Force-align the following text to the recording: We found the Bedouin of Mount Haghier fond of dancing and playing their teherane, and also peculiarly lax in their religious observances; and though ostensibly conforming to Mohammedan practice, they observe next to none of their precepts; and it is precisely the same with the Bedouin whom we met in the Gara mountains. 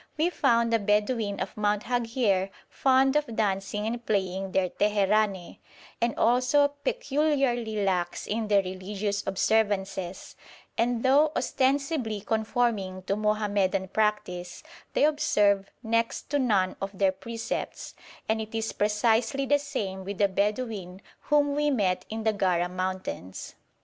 We 0.17 0.31
found 0.31 0.73
the 0.73 0.79
Bedouin 0.79 1.39
of 1.39 1.55
Mount 1.55 1.83
Haghier 1.83 2.49
fond 2.67 3.15
of 3.15 3.35
dancing 3.35 3.85
and 3.85 4.03
playing 4.03 4.51
their 4.51 4.69
teherane, 4.69 5.59
and 6.01 6.17
also 6.17 6.69
peculiarly 6.83 7.83
lax 7.85 8.25
in 8.25 8.47
their 8.47 8.63
religious 8.63 9.21
observances; 9.27 10.35
and 10.75 11.03
though 11.03 11.31
ostensibly 11.35 12.19
conforming 12.19 13.03
to 13.03 13.15
Mohammedan 13.15 13.89
practice, 13.89 14.63
they 14.93 15.03
observe 15.03 15.69
next 15.83 16.31
to 16.31 16.39
none 16.39 16.77
of 16.81 16.97
their 16.97 17.11
precepts; 17.11 17.93
and 18.27 18.41
it 18.41 18.55
is 18.55 18.73
precisely 18.73 19.45
the 19.45 19.59
same 19.59 20.03
with 20.03 20.17
the 20.17 20.27
Bedouin 20.27 21.01
whom 21.25 21.53
we 21.53 21.69
met 21.69 22.05
in 22.09 22.23
the 22.23 22.33
Gara 22.33 22.67
mountains. 22.67 23.53